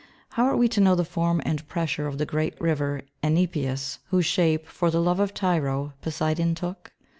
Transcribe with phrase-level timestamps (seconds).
[0.29, 4.25] How are we to know the form and pressure of the great river Enipeus, whose
[4.25, 6.91] shape, for the love of Tyro, Poseidon took?